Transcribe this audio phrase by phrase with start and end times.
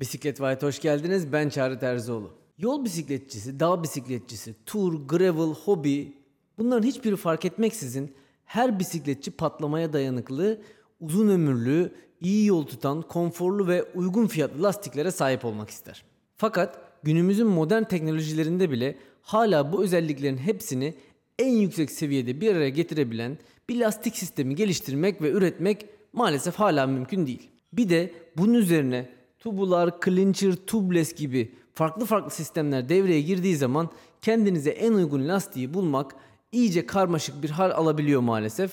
[0.00, 1.32] Bisiklet White hoş geldiniz.
[1.32, 2.30] Ben Çağrı Terzioğlu.
[2.58, 6.12] Yol bisikletçisi, dağ bisikletçisi, tur, gravel, hobi
[6.58, 10.60] bunların hiçbiri fark etmeksizin her bisikletçi patlamaya dayanıklı,
[11.00, 16.04] uzun ömürlü, iyi yol tutan, konforlu ve uygun fiyatlı lastiklere sahip olmak ister.
[16.36, 20.94] Fakat günümüzün modern teknolojilerinde bile hala bu özelliklerin hepsini
[21.38, 23.38] en yüksek seviyede bir araya getirebilen
[23.68, 27.50] bir lastik sistemi geliştirmek ve üretmek maalesef hala mümkün değil.
[27.72, 33.88] Bir de bunun üzerine tubular, clincher, tubeless gibi farklı farklı sistemler devreye girdiği zaman
[34.22, 36.14] kendinize en uygun lastiği bulmak
[36.52, 38.72] iyice karmaşık bir hal alabiliyor maalesef.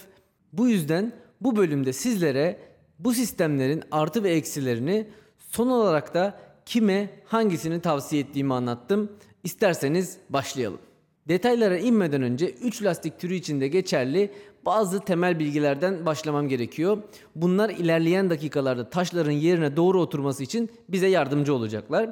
[0.53, 2.59] Bu yüzden bu bölümde sizlere
[2.99, 9.11] bu sistemlerin artı ve eksilerini son olarak da kime hangisini tavsiye ettiğimi anlattım.
[9.43, 10.79] İsterseniz başlayalım.
[11.27, 14.31] Detaylara inmeden önce 3 lastik türü içinde geçerli
[14.65, 16.97] bazı temel bilgilerden başlamam gerekiyor.
[17.35, 22.09] Bunlar ilerleyen dakikalarda taşların yerine doğru oturması için bize yardımcı olacaklar.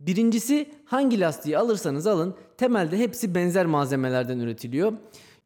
[0.00, 4.92] Birincisi hangi lastiği alırsanız alın temelde hepsi benzer malzemelerden üretiliyor.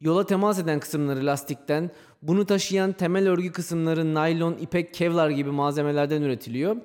[0.01, 1.91] Yola temas eden kısımları lastikten,
[2.21, 6.75] bunu taşıyan temel örgü kısımları naylon, ipek, kevlar gibi malzemelerden üretiliyor.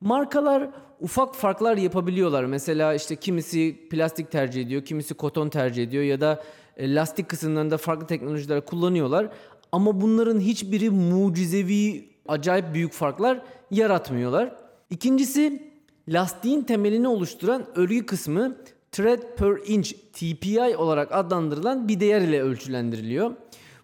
[0.00, 2.44] Markalar ufak farklar yapabiliyorlar.
[2.44, 6.42] Mesela işte kimisi plastik tercih ediyor, kimisi koton tercih ediyor ya da
[6.80, 9.28] lastik kısımlarında farklı teknolojiler kullanıyorlar.
[9.72, 14.56] Ama bunların hiçbiri mucizevi, acayip büyük farklar yaratmıyorlar.
[14.90, 15.70] İkincisi
[16.08, 18.56] lastiğin temelini oluşturan örgü kısmı
[18.92, 23.30] tread per inch TPI olarak adlandırılan bir değer ile ölçülendiriliyor.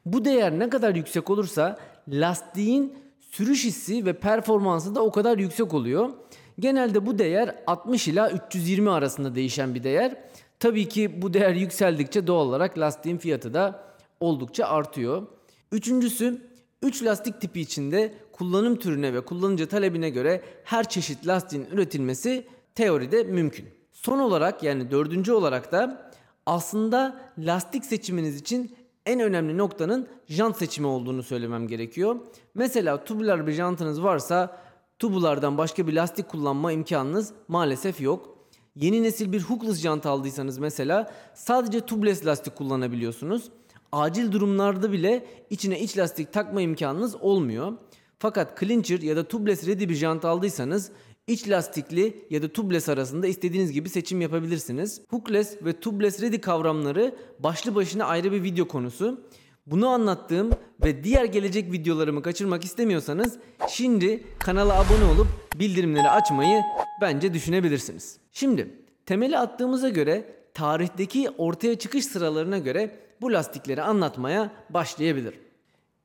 [0.07, 2.95] Bu değer ne kadar yüksek olursa lastiğin
[3.31, 6.11] sürüş hissi ve performansı da o kadar yüksek oluyor.
[6.59, 10.17] Genelde bu değer 60 ila 320 arasında değişen bir değer.
[10.61, 13.85] Tabii ki bu değer yükseldikçe doğal olarak lastiğin fiyatı da
[14.21, 15.27] oldukça artıyor.
[15.73, 16.43] Üçüncüsü
[16.83, 23.25] 3 lastik tipi içinde kullanım türüne ve kullanıcı talebine göre her çeşit lastiğin üretilmesi teoride
[23.25, 23.69] mümkün.
[23.93, 26.11] Son olarak yani dördüncü olarak da
[26.47, 28.77] aslında lastik seçiminiz için
[29.07, 32.17] en önemli noktanın jant seçimi olduğunu söylemem gerekiyor.
[32.55, 34.61] Mesela tubular bir jantınız varsa
[34.99, 38.36] tubulardan başka bir lastik kullanma imkanınız maalesef yok.
[38.77, 43.51] Yeni nesil bir hookless jant aldıysanız mesela sadece tubeless lastik kullanabiliyorsunuz.
[43.93, 47.73] Acil durumlarda bile içine iç lastik takma imkanınız olmuyor.
[48.19, 50.91] Fakat clincher ya da tubeless ready bir jant aldıysanız
[51.27, 55.01] iç lastikli ya da tubeless arasında istediğiniz gibi seçim yapabilirsiniz.
[55.09, 59.21] Hookless ve tubeless ready kavramları başlı başına ayrı bir video konusu.
[59.67, 60.51] Bunu anlattığım
[60.85, 63.39] ve diğer gelecek videolarımı kaçırmak istemiyorsanız
[63.69, 66.63] şimdi kanala abone olup bildirimleri açmayı
[67.01, 68.19] bence düşünebilirsiniz.
[68.33, 68.71] Şimdi
[69.07, 75.35] temeli attığımıza göre tarihteki ortaya çıkış sıralarına göre bu lastikleri anlatmaya başlayabilir.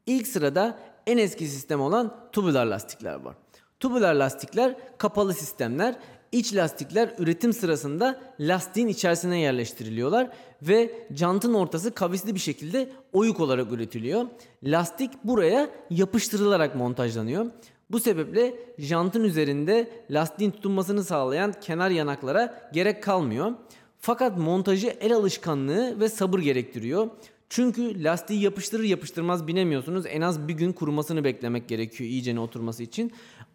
[0.06, 3.36] İlk sırada en eski sistem olan tubular lastikler var.
[3.80, 5.96] Tubular lastikler kapalı sistemler.
[6.32, 10.30] İç lastikler üretim sırasında lastiğin içerisine yerleştiriliyorlar
[10.62, 14.26] ve jantın ortası kavisli bir şekilde oyuk olarak üretiliyor.
[14.64, 17.46] Lastik buraya yapıştırılarak montajlanıyor.
[17.92, 23.52] Bu sebeple jantın üzerinde lastiğin tutunmasını sağlayan kenar yanaklara gerek kalmıyor.
[24.00, 27.10] Fakat montajı el alışkanlığı ve sabır gerektiriyor.
[27.50, 30.06] Çünkü lastiği yapıştırır yapıştırmaz binemiyorsunuz.
[30.06, 33.12] En az bir gün kurumasını beklemek gerekiyor iyicene oturması için.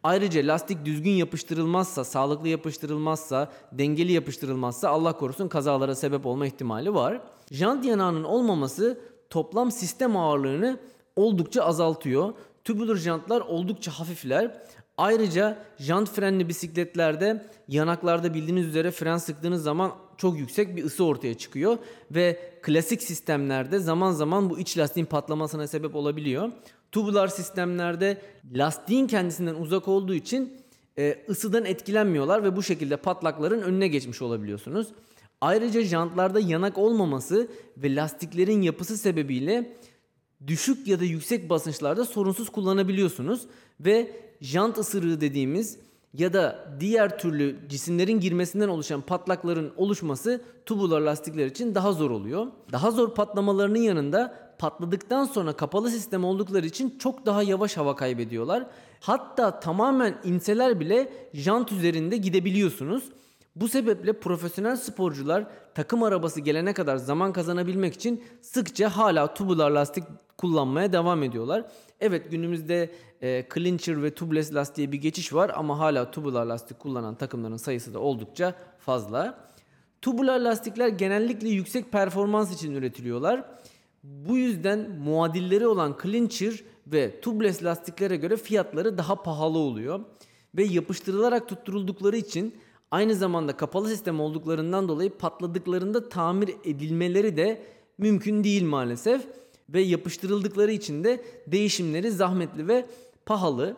[0.07, 7.21] Ayrıca lastik düzgün yapıştırılmazsa, sağlıklı yapıştırılmazsa, dengeli yapıştırılmazsa Allah korusun kazalara sebep olma ihtimali var.
[7.51, 9.01] Jant yanağının olmaması
[9.31, 10.79] toplam sistem ağırlığını
[11.17, 12.33] oldukça azaltıyor.
[12.65, 14.63] Tubular jantlar oldukça hafifler.
[14.99, 21.35] Ayrıca jant frenli bisikletlerde yanaklarda bildiğiniz üzere fren sıktığınız zaman çok yüksek bir ısı ortaya
[21.35, 21.79] çıkıyor
[22.11, 26.53] ve klasik sistemlerde zaman zaman bu iç lastiğin patlamasına sebep olabiliyor.
[26.93, 28.23] Tubular sistemlerde
[28.55, 30.53] lastiğin kendisinden uzak olduğu için
[30.99, 34.89] e, ısıdan etkilenmiyorlar ve bu şekilde patlakların önüne geçmiş olabiliyorsunuz.
[35.41, 39.77] Ayrıca jantlarda yanak olmaması ve lastiklerin yapısı sebebiyle
[40.47, 43.47] düşük ya da yüksek basınçlarda sorunsuz kullanabiliyorsunuz
[43.81, 44.11] ve
[44.41, 45.79] jant ısırığı dediğimiz
[46.15, 52.47] ya da diğer türlü cisimlerin girmesinden oluşan patlakların oluşması tubular lastikler için daha zor oluyor.
[52.73, 58.67] Daha zor patlamalarının yanında patladıktan sonra kapalı sistem oldukları için çok daha yavaş hava kaybediyorlar.
[59.01, 63.05] Hatta tamamen inseler bile jant üzerinde gidebiliyorsunuz.
[63.57, 70.05] Bu sebeple profesyonel sporcular takım arabası gelene kadar zaman kazanabilmek için sıkça hala tubular lastik
[70.39, 71.65] kullanmaya devam ediyorlar.
[72.01, 72.91] Evet günümüzde
[73.23, 77.95] e, clincher ve tubeless lastiğe bir geçiş var ama hala tubular lastik kullanan takımların sayısı
[77.95, 79.47] da oldukça fazla.
[80.03, 83.45] Tubular lastikler genellikle yüksek performans için üretiliyorlar.
[84.07, 90.01] Bu yüzden muadilleri olan clincher ve tubeless lastiklere göre fiyatları daha pahalı oluyor.
[90.55, 92.55] ve yapıştırılarak tutturuldukları için
[92.91, 97.63] aynı zamanda kapalı sistem olduklarından dolayı patladıklarında tamir edilmeleri de
[97.99, 99.23] mümkün değil maalesef
[99.69, 102.87] ve yapıştırıldıkları için de değişimleri zahmetli ve
[103.27, 103.77] pahalı.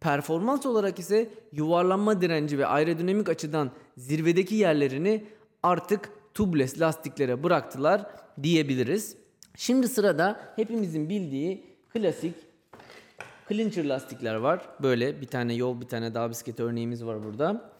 [0.00, 5.24] Performans olarak ise yuvarlanma direnci ve aerodinamik açıdan zirvedeki yerlerini
[5.62, 8.06] artık tubeless lastiklere bıraktılar
[8.42, 9.19] diyebiliriz.
[9.56, 12.34] Şimdi sırada hepimizin bildiği klasik
[13.48, 14.68] clincher lastikler var.
[14.82, 17.72] Böyle bir tane yol bir tane dağ bisikleti örneğimiz var burada.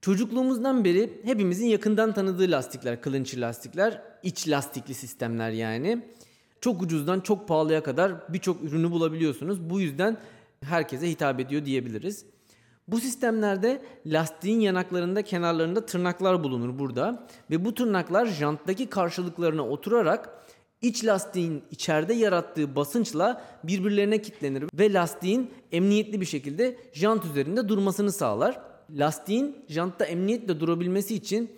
[0.00, 6.04] Çocukluğumuzdan beri hepimizin yakından tanıdığı lastikler, clincher lastikler, iç lastikli sistemler yani.
[6.60, 9.70] Çok ucuzdan çok pahalıya kadar birçok ürünü bulabiliyorsunuz.
[9.70, 10.16] Bu yüzden
[10.64, 12.26] herkese hitap ediyor diyebiliriz.
[12.90, 20.44] Bu sistemlerde lastiğin yanaklarında kenarlarında tırnaklar bulunur burada ve bu tırnaklar janttaki karşılıklarına oturarak
[20.82, 28.12] iç lastiğin içeride yarattığı basınçla birbirlerine kilitlenir ve lastiğin emniyetli bir şekilde jant üzerinde durmasını
[28.12, 28.60] sağlar.
[28.90, 31.50] Lastiğin jantta emniyetle durabilmesi için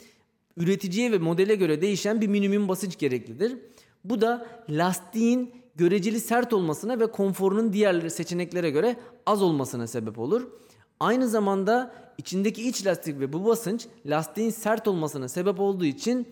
[0.56, 3.58] üreticiye ve modele göre değişen bir minimum basınç gereklidir.
[4.05, 8.96] Bu da lastiğin göreceli sert olmasına ve konforunun diğer seçeneklere göre
[9.26, 10.49] az olmasına sebep olur.
[11.02, 16.28] Aynı zamanda içindeki iç lastik ve bu basınç lastiğin sert olmasına sebep olduğu için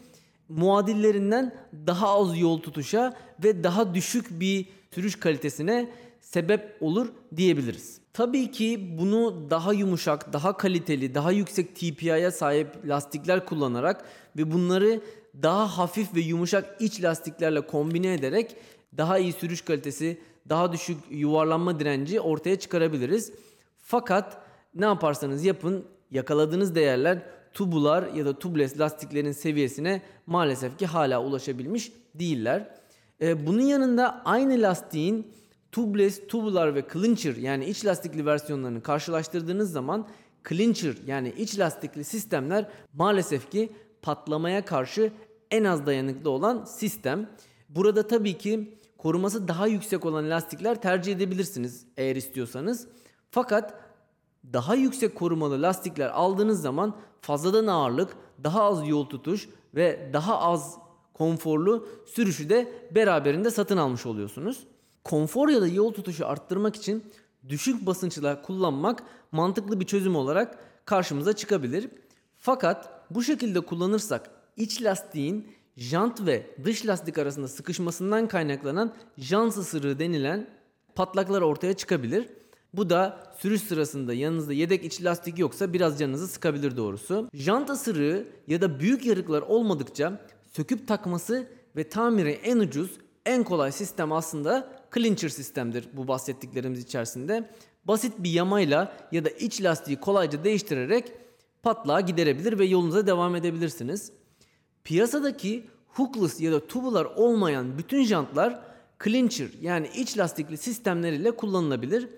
[0.48, 1.54] muadillerinden
[1.86, 5.90] daha az yol tutuşa ve daha düşük bir sürüş kalitesine
[6.20, 8.00] sebep olur diyebiliriz.
[8.12, 14.04] Tabii ki bunu daha yumuşak, daha kaliteli, daha yüksek TPI'ye sahip lastikler kullanarak
[14.36, 15.00] ve bunları
[15.42, 18.56] daha hafif ve yumuşak iç lastiklerle kombine ederek
[18.96, 23.32] daha iyi sürüş kalitesi, daha düşük yuvarlanma direnci ortaya çıkarabiliriz.
[23.82, 27.22] Fakat ne yaparsanız yapın yakaladığınız değerler
[27.52, 32.74] tubular ya da tubeless lastiklerin seviyesine maalesef ki hala ulaşabilmiş değiller.
[33.20, 35.32] Ee, bunun yanında aynı lastiğin
[35.72, 40.08] tubeless, tubular ve clincher yani iç lastikli versiyonlarını karşılaştırdığınız zaman
[40.48, 45.12] clincher yani iç lastikli sistemler maalesef ki patlamaya karşı
[45.50, 47.30] en az dayanıklı olan sistem.
[47.68, 52.88] Burada tabii ki koruması daha yüksek olan lastikler tercih edebilirsiniz eğer istiyorsanız.
[53.30, 53.74] Fakat
[54.52, 60.78] daha yüksek korumalı lastikler aldığınız zaman fazladan ağırlık, daha az yol tutuş ve daha az
[61.14, 64.66] konforlu sürüşü de beraberinde satın almış oluyorsunuz.
[65.04, 67.04] Konfor ya da yol tutuşu arttırmak için
[67.48, 69.02] düşük basınçla kullanmak
[69.32, 71.88] mantıklı bir çözüm olarak karşımıza çıkabilir.
[72.38, 79.98] Fakat bu şekilde kullanırsak iç lastiğin jant ve dış lastik arasında sıkışmasından kaynaklanan jant ısırığı
[79.98, 80.50] denilen
[80.94, 82.28] patlaklar ortaya çıkabilir.
[82.74, 87.28] Bu da sürüş sırasında yanınızda yedek iç lastik yoksa biraz canınızı sıkabilir doğrusu.
[87.34, 91.46] Jant ısırığı ya da büyük yarıklar olmadıkça söküp takması
[91.76, 92.90] ve tamiri en ucuz,
[93.26, 97.50] en kolay sistem aslında clincher sistemdir bu bahsettiklerimiz içerisinde.
[97.84, 101.12] Basit bir yamayla ya da iç lastiği kolayca değiştirerek
[101.62, 104.12] patlağı giderebilir ve yolunuza devam edebilirsiniz.
[104.84, 108.60] Piyasadaki hookless ya da tubular olmayan bütün jantlar
[109.04, 112.08] clincher yani iç lastikli sistemler ile kullanılabilir.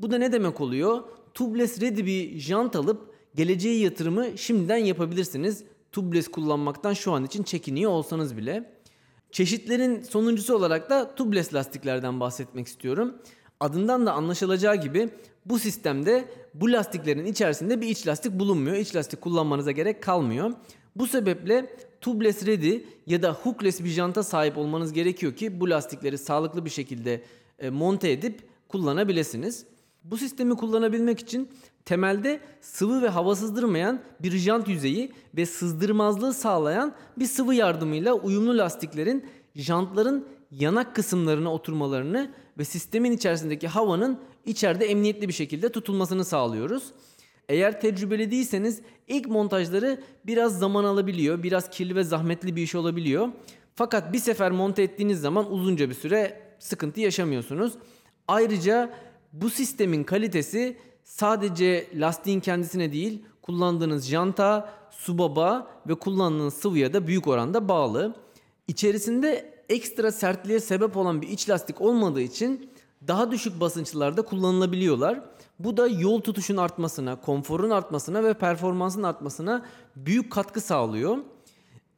[0.00, 1.02] Bu da ne demek oluyor?
[1.34, 5.64] Tubeless ready bir jant alıp geleceğe yatırımı şimdiden yapabilirsiniz.
[5.92, 8.78] Tubeless kullanmaktan şu an için çekiniyor olsanız bile.
[9.30, 13.14] Çeşitlerin sonuncusu olarak da tubeless lastiklerden bahsetmek istiyorum.
[13.60, 15.10] Adından da anlaşılacağı gibi
[15.46, 16.24] bu sistemde
[16.54, 18.76] bu lastiklerin içerisinde bir iç lastik bulunmuyor.
[18.76, 20.52] İç lastik kullanmanıza gerek kalmıyor.
[20.96, 26.18] Bu sebeple tubeless ready ya da hookless bir janta sahip olmanız gerekiyor ki bu lastikleri
[26.18, 27.22] sağlıklı bir şekilde
[27.58, 29.66] e, monte edip kullanabilirsiniz.
[30.10, 31.48] Bu sistemi kullanabilmek için
[31.84, 38.58] temelde sıvı ve hava sızdırmayan bir jant yüzeyi ve sızdırmazlığı sağlayan bir sıvı yardımıyla uyumlu
[38.58, 46.84] lastiklerin jantların yanak kısımlarına oturmalarını ve sistemin içerisindeki havanın içeride emniyetli bir şekilde tutulmasını sağlıyoruz.
[47.48, 53.28] Eğer tecrübeli değilseniz ilk montajları biraz zaman alabiliyor, biraz kirli ve zahmetli bir iş olabiliyor.
[53.74, 57.72] Fakat bir sefer monte ettiğiniz zaman uzunca bir süre sıkıntı yaşamıyorsunuz.
[58.28, 58.90] Ayrıca
[59.32, 67.26] bu sistemin kalitesi sadece lastiğin kendisine değil, kullandığınız janta, subaba ve kullandığınız sıvıya da büyük
[67.26, 68.16] oranda bağlı.
[68.68, 72.70] İçerisinde ekstra sertliğe sebep olan bir iç lastik olmadığı için
[73.08, 75.20] daha düşük basınçlarda kullanılabiliyorlar.
[75.58, 79.64] Bu da yol tutuşun artmasına, konforun artmasına ve performansın artmasına
[79.96, 81.18] büyük katkı sağlıyor.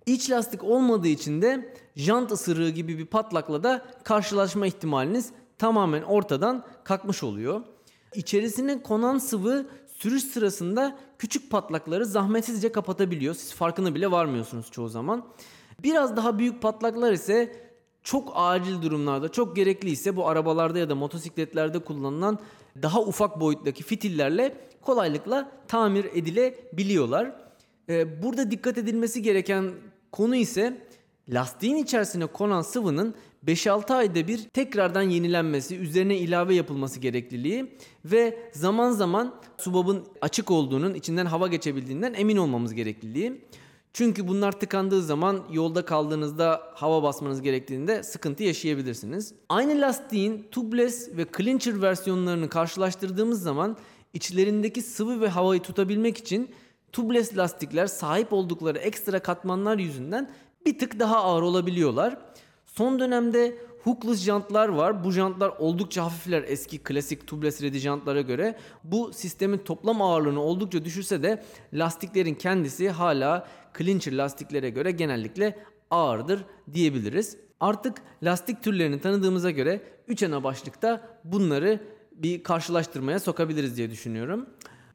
[0.07, 6.65] İç lastik olmadığı için de jant ısırığı gibi bir patlakla da karşılaşma ihtimaliniz tamamen ortadan
[6.85, 7.61] kalkmış oluyor.
[8.15, 13.35] İçerisine konan sıvı sürüş sırasında küçük patlakları zahmetsizce kapatabiliyor.
[13.35, 15.25] Siz farkına bile varmıyorsunuz çoğu zaman.
[15.83, 17.71] Biraz daha büyük patlaklar ise
[18.03, 22.39] çok acil durumlarda, çok gerekli ise bu arabalarda ya da motosikletlerde kullanılan
[22.83, 27.33] daha ufak boyuttaki fitillerle kolaylıkla tamir edilebiliyorlar.
[27.89, 29.73] Ee, burada dikkat edilmesi gereken
[30.13, 30.87] konu ise
[31.31, 33.15] lastiğin içerisine konan sıvının
[33.47, 40.95] 5-6 ayda bir tekrardan yenilenmesi, üzerine ilave yapılması gerekliliği ve zaman zaman subabın açık olduğunun,
[40.95, 43.45] içinden hava geçebildiğinden emin olmamız gerekliliği.
[43.93, 49.35] Çünkü bunlar tıkandığı zaman yolda kaldığınızda hava basmanız gerektiğinde sıkıntı yaşayabilirsiniz.
[49.49, 53.77] Aynı lastiğin tubeless ve clincher versiyonlarını karşılaştırdığımız zaman
[54.15, 56.51] içlerindeki sıvı ve havayı tutabilmek için
[56.93, 60.31] tubeless lastikler sahip oldukları ekstra katmanlar yüzünden
[60.67, 62.19] bir tık daha ağır olabiliyorlar.
[62.67, 65.05] Son dönemde hookless jantlar var.
[65.05, 68.59] Bu jantlar oldukça hafifler eski klasik tubeless ready jantlara göre.
[68.85, 73.49] Bu sistemin toplam ağırlığını oldukça düşürse de lastiklerin kendisi hala
[73.79, 75.59] clincher lastiklere göre genellikle
[75.91, 77.37] ağırdır diyebiliriz.
[77.61, 81.81] Artık lastik türlerini tanıdığımıza göre 3 ana başlıkta bunları
[82.13, 84.47] bir karşılaştırmaya sokabiliriz diye düşünüyorum.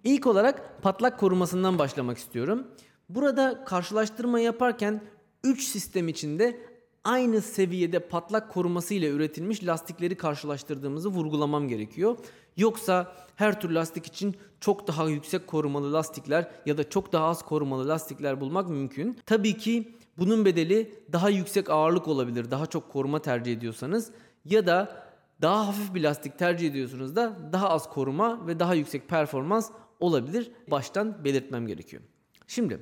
[0.03, 2.67] İlk olarak patlak korumasından başlamak istiyorum.
[3.09, 5.01] Burada karşılaştırma yaparken
[5.45, 6.57] 3 sistem içinde
[7.03, 12.17] aynı seviyede patlak koruması ile üretilmiş lastikleri karşılaştırdığımızı vurgulamam gerekiyor.
[12.57, 17.45] Yoksa her tür lastik için çok daha yüksek korumalı lastikler ya da çok daha az
[17.45, 19.17] korumalı lastikler bulmak mümkün.
[19.25, 22.51] Tabii ki bunun bedeli daha yüksek ağırlık olabilir.
[22.51, 24.11] Daha çok koruma tercih ediyorsanız
[24.45, 25.05] ya da
[25.41, 30.51] daha hafif bir lastik tercih ediyorsunuz da daha az koruma ve daha yüksek performans olabilir.
[30.71, 32.03] Baştan belirtmem gerekiyor.
[32.47, 32.79] Şimdi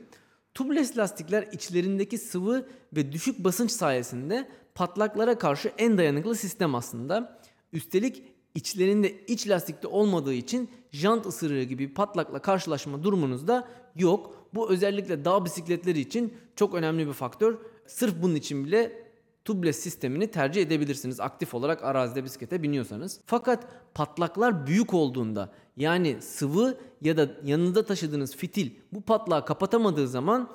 [0.54, 7.40] Tubeless lastikler içlerindeki sıvı ve düşük basınç sayesinde patlaklara karşı en dayanıklı sistem aslında.
[7.74, 8.24] Üstelik
[8.56, 14.48] içlerinde iç lastikte olmadığı için jant ısırığı gibi patlakla karşılaşma durumunuz da yok.
[14.54, 17.58] Bu özellikle dağ bisikletleri için çok önemli bir faktör.
[17.88, 19.03] Sırf bunun için bile
[19.46, 23.20] tubeless sistemini tercih edebilirsiniz aktif olarak arazide bisiklete biniyorsanız.
[23.26, 30.50] Fakat patlaklar büyük olduğunda yani sıvı ya da yanında taşıdığınız fitil bu patlağı kapatamadığı zaman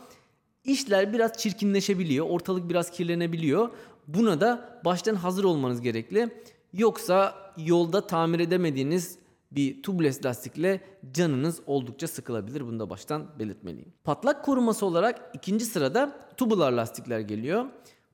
[0.65, 2.27] işler biraz çirkinleşebiliyor.
[2.27, 3.71] Ortalık biraz kirlenebiliyor.
[4.07, 6.29] Buna da baştan hazır olmanız gerekli.
[6.73, 9.19] Yoksa yolda tamir edemediğiniz
[9.53, 10.81] bir tubeless lastikle
[11.13, 12.61] canınız oldukça sıkılabilir.
[12.67, 13.93] Bunu da baştan belirtmeliyim.
[14.05, 17.65] Patlak koruması olarak ikinci sırada tubular lastikler geliyor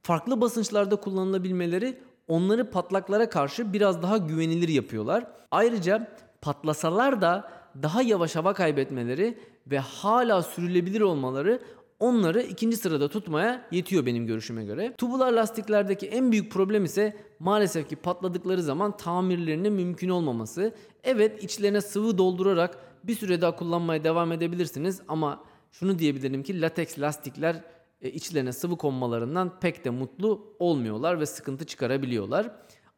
[0.05, 5.27] farklı basınçlarda kullanılabilmeleri onları patlaklara karşı biraz daha güvenilir yapıyorlar.
[5.51, 7.51] Ayrıca patlasalar da
[7.83, 11.61] daha yavaş hava kaybetmeleri ve hala sürülebilir olmaları
[12.01, 14.95] onları ikinci sırada tutmaya yetiyor benim görüşüme göre.
[14.99, 20.75] Tubular lastiklerdeki en büyük problem ise maalesef ki patladıkları zaman tamirlerinin mümkün olmaması.
[21.05, 26.99] Evet içlerine sıvı doldurarak bir süre daha kullanmaya devam edebilirsiniz ama şunu diyebilirim ki lateks
[26.99, 27.74] lastikler
[28.13, 32.51] içlerine sıvı konmalarından pek de mutlu olmuyorlar ve sıkıntı çıkarabiliyorlar.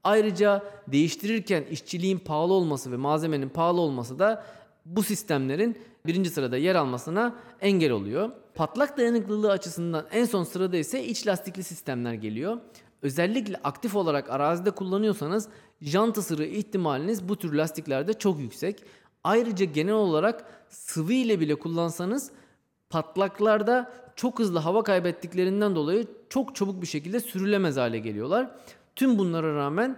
[0.05, 4.45] Ayrıca değiştirirken işçiliğin pahalı olması ve malzemenin pahalı olması da
[4.85, 8.31] bu sistemlerin birinci sırada yer almasına engel oluyor.
[8.55, 12.59] Patlak dayanıklılığı açısından en son sırada ise iç lastikli sistemler geliyor.
[13.03, 15.49] Özellikle aktif olarak arazide kullanıyorsanız
[15.81, 18.85] jant ısırığı ihtimaliniz bu tür lastiklerde çok yüksek.
[19.25, 22.31] Ayrıca genel olarak sıvı ile bile kullansanız
[22.91, 28.51] patlaklarda çok hızlı hava kaybettiklerinden dolayı çok çabuk bir şekilde sürülemez hale geliyorlar.
[28.97, 29.97] Tüm bunlara rağmen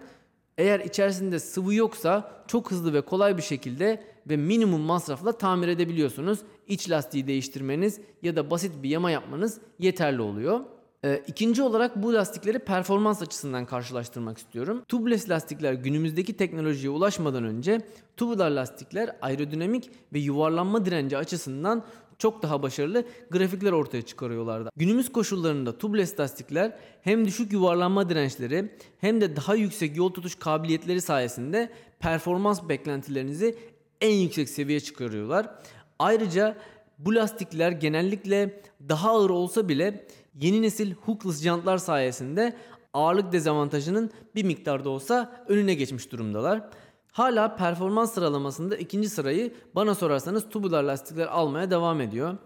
[0.58, 6.38] eğer içerisinde sıvı yoksa çok hızlı ve kolay bir şekilde ve minimum masrafla tamir edebiliyorsunuz.
[6.66, 10.60] İç lastiği değiştirmeniz ya da basit bir yama yapmanız yeterli oluyor.
[11.04, 14.82] Ee, ikinci olarak bu lastikleri performans açısından karşılaştırmak istiyorum.
[14.88, 17.80] Tubeless lastikler günümüzdeki teknolojiye ulaşmadan önce
[18.16, 21.84] tubular lastikler aerodinamik ve yuvarlanma direnci açısından
[22.18, 24.70] çok daha başarılı grafikler ortaya çıkarıyorlardı.
[24.76, 31.00] Günümüz koşullarında tubeless lastikler hem düşük yuvarlanma dirençleri hem de daha yüksek yol tutuş kabiliyetleri
[31.00, 33.54] sayesinde performans beklentilerinizi
[34.00, 35.50] en yüksek seviyeye çıkarıyorlar.
[35.98, 36.56] Ayrıca
[36.98, 40.06] bu lastikler genellikle daha ağır olsa bile
[40.40, 42.56] yeni nesil hookless jantlar sayesinde
[42.94, 46.68] ağırlık dezavantajının bir miktarda olsa önüne geçmiş durumdalar.
[47.12, 52.36] Hala performans sıralamasında ikinci sırayı bana sorarsanız tubular lastikler almaya devam ediyor.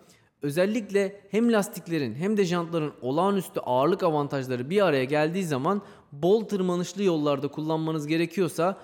[0.42, 7.02] Özellikle hem lastiklerin hem de jantların olağanüstü ağırlık avantajları bir araya geldiği zaman bol tırmanışlı
[7.02, 8.78] yollarda kullanmanız gerekiyorsa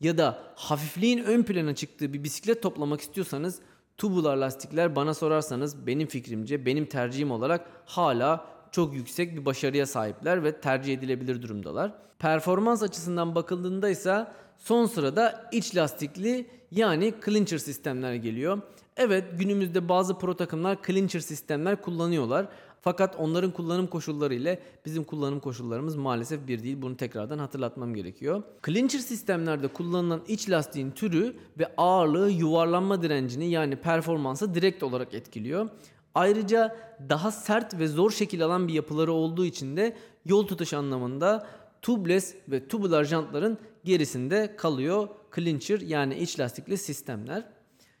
[0.00, 3.60] ya da hafifliğin ön plana çıktığı bir bisiklet toplamak istiyorsanız
[3.96, 10.44] tubular lastikler bana sorarsanız benim fikrimce benim tercihim olarak hala çok yüksek bir başarıya sahipler
[10.44, 11.92] ve tercih edilebilir durumdalar.
[12.18, 14.26] Performans açısından bakıldığında ise
[14.58, 18.62] son sırada iç lastikli yani clincher sistemler geliyor.
[18.96, 22.48] Evet günümüzde bazı pro takımlar clincher sistemler kullanıyorlar.
[22.84, 26.82] Fakat onların kullanım koşulları ile bizim kullanım koşullarımız maalesef bir değil.
[26.82, 28.42] Bunu tekrardan hatırlatmam gerekiyor.
[28.66, 35.68] Clincher sistemlerde kullanılan iç lastiğin türü ve ağırlığı yuvarlanma direncini yani performansı direkt olarak etkiliyor.
[36.14, 36.76] Ayrıca
[37.08, 41.46] daha sert ve zor şekil alan bir yapıları olduğu için de yol tutuş anlamında
[41.82, 47.44] tubeless ve tubular jantların gerisinde kalıyor clincher yani iç lastikli sistemler.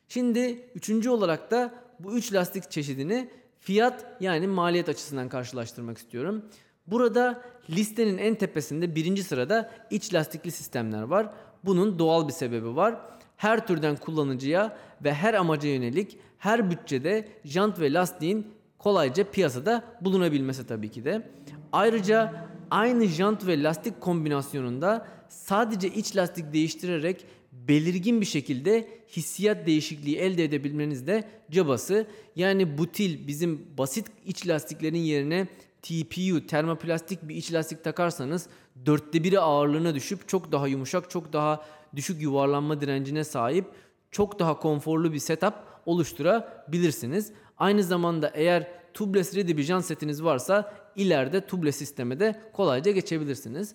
[0.08, 6.44] Şimdi üçüncü olarak da bu üç lastik çeşidini fiyat yani maliyet açısından karşılaştırmak istiyorum.
[6.86, 11.30] Burada listenin en tepesinde birinci sırada iç lastikli sistemler var.
[11.64, 13.00] Bunun doğal bir sebebi var.
[13.36, 18.46] Her türden kullanıcıya ve her amaca yönelik her bütçede jant ve lastiğin
[18.78, 21.30] kolayca piyasada bulunabilmesi tabii ki de.
[21.72, 30.16] Ayrıca aynı jant ve lastik kombinasyonunda sadece iç lastik değiştirerek belirgin bir şekilde hissiyat değişikliği
[30.16, 32.06] elde edebilmeniz de cabası.
[32.36, 35.46] Yani butil bizim basit iç lastiklerin yerine
[35.82, 38.46] TPU termoplastik bir iç lastik takarsanız
[38.86, 41.64] dörtte biri ağırlığına düşüp çok daha yumuşak çok daha
[41.96, 43.64] düşük yuvarlanma direncine sahip
[44.10, 45.54] çok daha konforlu bir setup
[45.86, 47.32] oluşturabilirsiniz.
[47.58, 49.34] Aynı zamanda eğer tubeless
[49.66, 53.74] jant setiniz varsa ileride tubeless sisteme de kolayca geçebilirsiniz.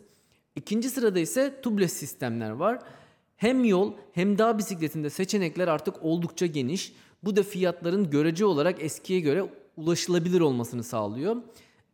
[0.55, 2.79] İkinci sırada ise tubeless sistemler var.
[3.37, 6.93] Hem yol hem dağ bisikletinde seçenekler artık oldukça geniş.
[7.23, 11.35] Bu da fiyatların görece olarak eskiye göre ulaşılabilir olmasını sağlıyor.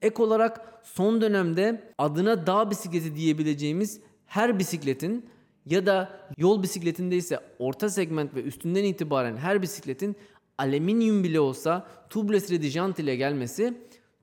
[0.01, 5.25] Ek olarak son dönemde adına dağ bisikleti diyebileceğimiz her bisikletin
[5.65, 10.15] ya da yol bisikletinde ise orta segment ve üstünden itibaren her bisikletin
[10.57, 13.77] alüminyum bile olsa tubeless ready jant ile gelmesi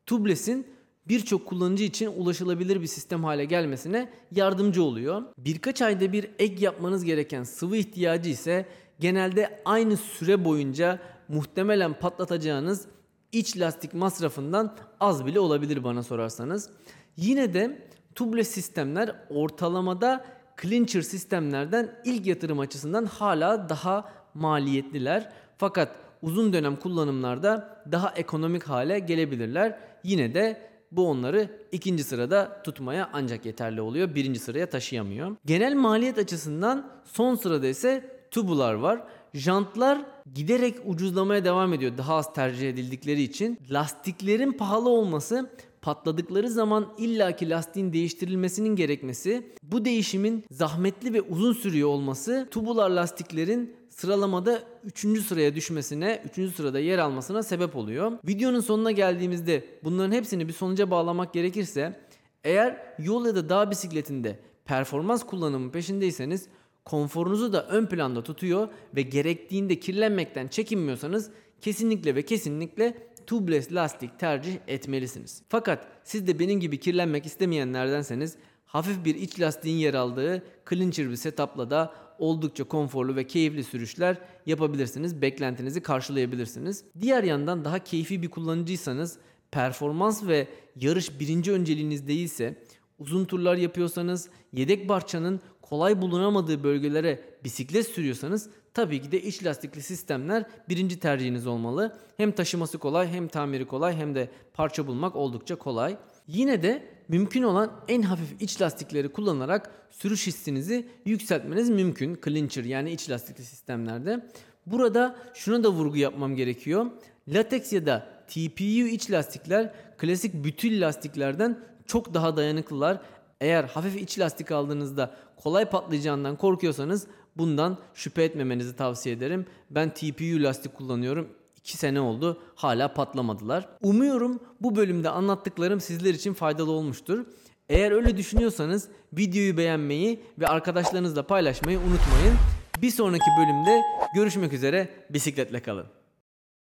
[0.07, 0.67] tubeless'in
[1.09, 5.23] birçok kullanıcı için ulaşılabilir bir sistem hale gelmesine yardımcı oluyor.
[5.39, 8.67] Birkaç ayda bir ek yapmanız gereken sıvı ihtiyacı ise
[9.01, 10.99] genelde aynı süre boyunca
[11.29, 12.87] muhtemelen patlatacağınız
[13.33, 16.71] iç lastik masrafından az bile olabilir bana sorarsanız.
[17.17, 20.25] Yine de tubeless sistemler ortalamada
[20.63, 25.33] clincher sistemlerden ilk yatırım açısından hala daha maliyetliler.
[25.59, 29.79] Fakat uzun dönem kullanımlarda daha ekonomik hale gelebilirler.
[30.05, 34.15] Yine de bu onları ikinci sırada tutmaya ancak yeterli oluyor.
[34.15, 35.37] Birinci sıraya taşıyamıyor.
[35.47, 39.03] Genel maliyet açısından son sırada ise tubular var.
[39.35, 39.99] Jantlar
[40.35, 43.59] giderek ucuzlamaya devam ediyor daha az tercih edildikleri için.
[43.71, 45.51] Lastiklerin pahalı olması
[45.83, 53.77] patladıkları zaman illaki lastiğin değiştirilmesinin gerekmesi, bu değişimin zahmetli ve uzun sürüyor olması tubular lastiklerin
[54.03, 55.23] sıralamada 3.
[55.23, 56.55] sıraya düşmesine, 3.
[56.55, 58.13] sırada yer almasına sebep oluyor.
[58.27, 62.01] Videonun sonuna geldiğimizde bunların hepsini bir sonuca bağlamak gerekirse
[62.45, 66.49] eğer yol ya da dağ bisikletinde performans kullanımı peşindeyseniz
[66.85, 72.95] konforunuzu da ön planda tutuyor ve gerektiğinde kirlenmekten çekinmiyorsanız kesinlikle ve kesinlikle
[73.27, 75.43] tubeless lastik tercih etmelisiniz.
[75.49, 78.37] Fakat siz de benim gibi kirlenmek istemeyenlerdenseniz
[78.73, 84.17] hafif bir iç lastiğin yer aldığı clincher bir setupla da oldukça konforlu ve keyifli sürüşler
[84.47, 85.23] yapabilirsiniz.
[85.23, 86.85] Beklentinizi karşılayabilirsiniz.
[87.01, 89.19] Diğer yandan daha keyfi bir kullanıcıysanız
[89.51, 92.63] performans ve yarış birinci önceliğiniz değilse
[92.99, 99.83] uzun turlar yapıyorsanız yedek parçanın kolay bulunamadığı bölgelere bisiklet sürüyorsanız tabii ki de iç lastikli
[99.83, 101.97] sistemler birinci tercihiniz olmalı.
[102.17, 105.97] Hem taşıması kolay hem tamiri kolay hem de parça bulmak oldukça kolay.
[106.27, 112.21] Yine de mümkün olan en hafif iç lastikleri kullanarak sürüş hissinizi yükseltmeniz mümkün.
[112.25, 114.27] Clincher yani iç lastikli sistemlerde.
[114.67, 116.87] Burada şuna da vurgu yapmam gerekiyor.
[117.29, 123.01] Latex ya da TPU iç lastikler klasik bütül lastiklerden çok daha dayanıklılar.
[123.41, 127.07] Eğer hafif iç lastik aldığınızda kolay patlayacağından korkuyorsanız
[127.37, 129.47] bundan şüphe etmemenizi tavsiye ederim.
[129.71, 131.29] Ben TPU lastik kullanıyorum.
[131.65, 133.69] 2 sene oldu hala patlamadılar.
[133.83, 137.27] Umuyorum bu bölümde anlattıklarım sizler için faydalı olmuştur.
[137.69, 142.37] Eğer öyle düşünüyorsanız videoyu beğenmeyi ve arkadaşlarınızla paylaşmayı unutmayın.
[142.83, 143.83] Bir sonraki bölümde
[144.15, 146.02] görüşmek üzere bisikletle kalın.